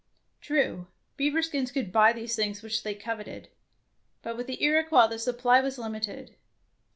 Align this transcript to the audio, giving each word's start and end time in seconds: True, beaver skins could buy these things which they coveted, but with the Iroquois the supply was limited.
True, 0.41 0.87
beaver 1.15 1.43
skins 1.43 1.69
could 1.71 1.91
buy 1.91 2.11
these 2.11 2.35
things 2.35 2.63
which 2.63 2.81
they 2.81 2.95
coveted, 2.95 3.49
but 4.23 4.35
with 4.35 4.47
the 4.47 4.63
Iroquois 4.63 5.05
the 5.05 5.19
supply 5.19 5.61
was 5.61 5.77
limited. 5.77 6.35